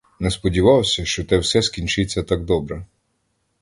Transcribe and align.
Не 0.19 0.31
сподівався, 0.31 1.05
що 1.05 1.25
те 1.25 1.37
все 1.37 1.61
скінчиться 1.61 2.23
так 2.23 2.45
добре. 2.45 2.85